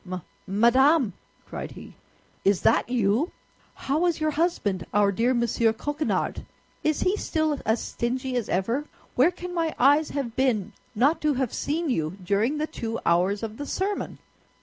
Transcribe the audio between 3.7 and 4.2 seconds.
How is